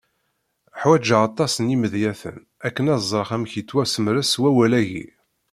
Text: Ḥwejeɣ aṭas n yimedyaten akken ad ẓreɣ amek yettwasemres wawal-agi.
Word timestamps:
Ḥwejeɣ 0.81 1.21
aṭas 1.29 1.53
n 1.59 1.71
yimedyaten 1.71 2.37
akken 2.67 2.91
ad 2.93 3.01
ẓreɣ 3.11 3.29
amek 3.35 3.51
yettwasemres 3.57 4.31
wawal-agi. 4.41 5.05